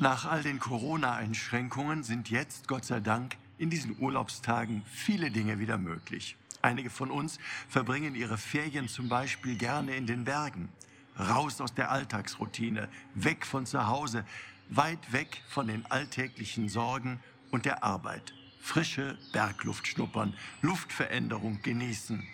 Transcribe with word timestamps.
Nach 0.00 0.24
all 0.24 0.42
den 0.42 0.60
Corona-Einschränkungen 0.60 2.04
sind 2.04 2.30
jetzt, 2.30 2.68
Gott 2.68 2.86
sei 2.86 3.00
Dank, 3.00 3.36
in 3.58 3.68
diesen 3.68 3.98
Urlaubstagen 3.98 4.82
viele 4.90 5.30
Dinge 5.30 5.58
wieder 5.58 5.76
möglich. 5.76 6.38
Einige 6.62 6.88
von 6.88 7.10
uns 7.10 7.38
verbringen 7.68 8.14
ihre 8.14 8.38
Ferien 8.38 8.88
zum 8.88 9.10
Beispiel 9.10 9.58
gerne 9.58 9.94
in 9.94 10.06
den 10.06 10.24
Bergen. 10.24 10.70
Raus 11.18 11.60
aus 11.60 11.74
der 11.74 11.90
Alltagsroutine, 11.90 12.88
weg 13.14 13.44
von 13.44 13.66
zu 13.66 13.88
Hause, 13.88 14.24
weit 14.70 15.12
weg 15.12 15.42
von 15.50 15.66
den 15.66 15.84
alltäglichen 15.90 16.70
Sorgen 16.70 17.20
und 17.50 17.66
der 17.66 17.84
Arbeit. 17.84 18.32
Frische 18.58 19.18
Bergluft 19.34 19.86
schnuppern, 19.86 20.32
Luftveränderung 20.62 21.60
genießen. 21.60 22.26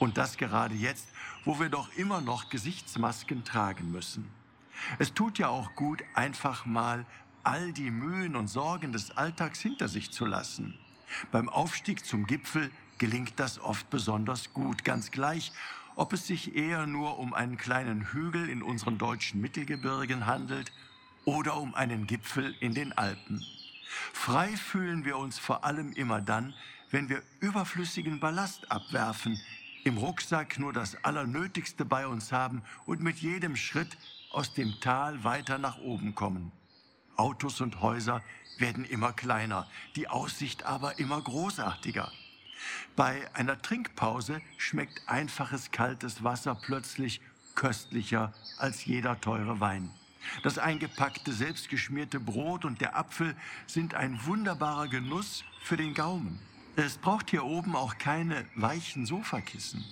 Und 0.00 0.18
das 0.18 0.36
gerade 0.36 0.74
jetzt, 0.74 1.06
wo 1.44 1.60
wir 1.60 1.68
doch 1.68 1.94
immer 1.94 2.20
noch 2.20 2.50
Gesichtsmasken 2.50 3.44
tragen 3.44 3.92
müssen. 3.92 4.28
Es 4.98 5.14
tut 5.14 5.38
ja 5.38 5.48
auch 5.48 5.74
gut, 5.74 6.02
einfach 6.14 6.66
mal 6.66 7.06
all 7.42 7.72
die 7.72 7.90
Mühen 7.90 8.36
und 8.36 8.48
Sorgen 8.48 8.92
des 8.92 9.16
Alltags 9.16 9.60
hinter 9.60 9.88
sich 9.88 10.10
zu 10.10 10.26
lassen. 10.26 10.78
Beim 11.32 11.48
Aufstieg 11.48 12.04
zum 12.04 12.26
Gipfel 12.26 12.70
gelingt 12.98 13.34
das 13.36 13.58
oft 13.58 13.88
besonders 13.90 14.52
gut, 14.52 14.84
ganz 14.84 15.10
gleich, 15.10 15.52
ob 15.96 16.12
es 16.12 16.26
sich 16.26 16.54
eher 16.54 16.86
nur 16.86 17.18
um 17.18 17.34
einen 17.34 17.56
kleinen 17.56 18.12
Hügel 18.12 18.48
in 18.48 18.62
unseren 18.62 18.98
deutschen 18.98 19.40
Mittelgebirgen 19.40 20.26
handelt 20.26 20.72
oder 21.24 21.56
um 21.56 21.74
einen 21.74 22.06
Gipfel 22.06 22.54
in 22.60 22.74
den 22.74 22.92
Alpen. 22.92 23.44
Frei 24.12 24.56
fühlen 24.56 25.04
wir 25.04 25.16
uns 25.16 25.38
vor 25.38 25.64
allem 25.64 25.92
immer 25.92 26.20
dann, 26.20 26.54
wenn 26.90 27.08
wir 27.08 27.22
überflüssigen 27.40 28.20
Ballast 28.20 28.70
abwerfen, 28.70 29.40
im 29.88 29.96
Rucksack 29.96 30.58
nur 30.58 30.74
das 30.74 31.02
Allernötigste 31.02 31.86
bei 31.86 32.06
uns 32.06 32.30
haben 32.30 32.62
und 32.84 33.00
mit 33.00 33.20
jedem 33.20 33.56
Schritt 33.56 33.96
aus 34.30 34.52
dem 34.52 34.78
Tal 34.80 35.24
weiter 35.24 35.56
nach 35.56 35.78
oben 35.78 36.14
kommen. 36.14 36.52
Autos 37.16 37.62
und 37.62 37.80
Häuser 37.80 38.22
werden 38.58 38.84
immer 38.84 39.14
kleiner, 39.14 39.66
die 39.96 40.06
Aussicht 40.06 40.64
aber 40.64 40.98
immer 40.98 41.22
großartiger. 41.22 42.12
Bei 42.96 43.34
einer 43.34 43.62
Trinkpause 43.62 44.42
schmeckt 44.58 45.00
einfaches 45.06 45.70
kaltes 45.70 46.22
Wasser 46.22 46.54
plötzlich 46.54 47.22
köstlicher 47.54 48.34
als 48.58 48.84
jeder 48.84 49.18
teure 49.22 49.58
Wein. 49.60 49.90
Das 50.42 50.58
eingepackte, 50.58 51.32
selbstgeschmierte 51.32 52.20
Brot 52.20 52.66
und 52.66 52.82
der 52.82 52.94
Apfel 52.94 53.34
sind 53.66 53.94
ein 53.94 54.20
wunderbarer 54.26 54.88
Genuss 54.88 55.44
für 55.62 55.78
den 55.78 55.94
Gaumen. 55.94 56.38
Es 56.80 56.96
braucht 56.96 57.30
hier 57.30 57.44
oben 57.44 57.74
auch 57.74 57.98
keine 57.98 58.46
weichen 58.54 59.04
Sofakissen. 59.04 59.84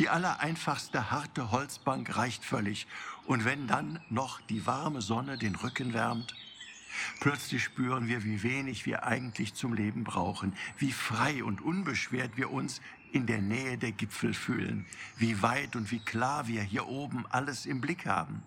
Die 0.00 0.08
allereinfachste 0.08 1.12
harte 1.12 1.52
Holzbank 1.52 2.16
reicht 2.16 2.44
völlig. 2.44 2.88
Und 3.26 3.44
wenn 3.44 3.68
dann 3.68 4.00
noch 4.10 4.40
die 4.40 4.66
warme 4.66 5.02
Sonne 5.02 5.38
den 5.38 5.54
Rücken 5.54 5.94
wärmt, 5.94 6.34
plötzlich 7.20 7.62
spüren 7.62 8.08
wir, 8.08 8.24
wie 8.24 8.42
wenig 8.42 8.86
wir 8.86 9.04
eigentlich 9.04 9.54
zum 9.54 9.72
Leben 9.72 10.02
brauchen, 10.02 10.52
wie 10.78 10.90
frei 10.90 11.44
und 11.44 11.60
unbeschwert 11.60 12.36
wir 12.36 12.50
uns 12.50 12.80
in 13.12 13.26
der 13.26 13.40
Nähe 13.40 13.78
der 13.78 13.92
Gipfel 13.92 14.34
fühlen, 14.34 14.84
wie 15.18 15.42
weit 15.42 15.76
und 15.76 15.92
wie 15.92 16.00
klar 16.00 16.48
wir 16.48 16.62
hier 16.62 16.88
oben 16.88 17.24
alles 17.30 17.66
im 17.66 17.80
Blick 17.80 18.04
haben. 18.06 18.42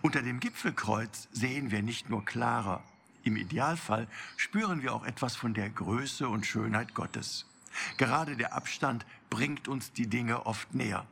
Unter 0.00 0.22
dem 0.22 0.40
Gipfelkreuz 0.40 1.28
sehen 1.32 1.70
wir 1.70 1.82
nicht 1.82 2.08
nur 2.08 2.24
klarer, 2.24 2.82
im 3.26 3.36
Idealfall 3.36 4.06
spüren 4.36 4.82
wir 4.82 4.94
auch 4.94 5.04
etwas 5.04 5.36
von 5.36 5.54
der 5.54 5.68
Größe 5.68 6.28
und 6.28 6.46
Schönheit 6.46 6.94
Gottes. 6.94 7.46
Gerade 7.96 8.36
der 8.36 8.54
Abstand 8.54 9.04
bringt 9.30 9.68
uns 9.68 9.92
die 9.92 10.06
Dinge 10.06 10.46
oft 10.46 10.74
näher. 10.74 11.06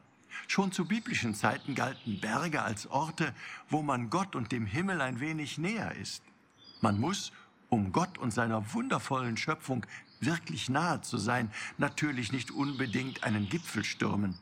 Schon 0.46 0.72
zu 0.72 0.86
biblischen 0.86 1.34
Zeiten 1.34 1.74
galten 1.74 2.20
Berge 2.20 2.62
als 2.62 2.86
Orte, 2.86 3.34
wo 3.68 3.82
man 3.82 4.10
Gott 4.10 4.36
und 4.36 4.52
dem 4.52 4.66
Himmel 4.66 5.00
ein 5.00 5.20
wenig 5.20 5.58
näher 5.58 5.94
ist. 5.94 6.22
Man 6.80 6.98
muss, 6.98 7.32
um 7.68 7.92
Gott 7.92 8.18
und 8.18 8.32
seiner 8.32 8.72
wundervollen 8.74 9.36
Schöpfung 9.36 9.86
wirklich 10.20 10.68
nahe 10.68 11.00
zu 11.02 11.18
sein, 11.18 11.50
natürlich 11.78 12.32
nicht 12.32 12.50
unbedingt 12.50 13.24
einen 13.24 13.48
Gipfel 13.48 13.84
stürmen. 13.84 14.38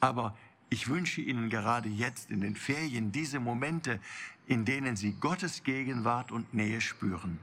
Aber 0.00 0.36
ich 0.70 0.88
wünsche 0.88 1.20
Ihnen 1.20 1.50
gerade 1.50 1.88
jetzt 1.88 2.30
in 2.30 2.40
den 2.40 2.56
Ferien 2.56 3.12
diese 3.12 3.40
Momente, 3.40 4.00
in 4.46 4.64
denen 4.64 4.96
Sie 4.96 5.12
Gottes 5.12 5.62
Gegenwart 5.62 6.32
und 6.32 6.54
Nähe 6.54 6.80
spüren, 6.80 7.38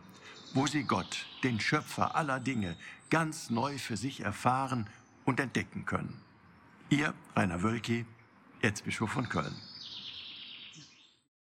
wo 0.54 0.68
Sie 0.68 0.84
Gott, 0.84 1.26
den 1.44 1.60
Schöpfer 1.60 2.16
aller 2.16 2.40
Dinge, 2.40 2.76
ganz 3.10 3.50
neu 3.50 3.78
für 3.78 3.98
sich 3.98 4.22
erfahren 4.22 4.88
und 5.26 5.40
entdecken 5.40 5.86
können. 5.86 6.22
Ihr 6.90 7.14
Rainer 7.36 7.64
Wölki, 7.64 8.06
Erzbischof 8.62 9.12
von 9.12 9.30
Köln. 9.30 9.56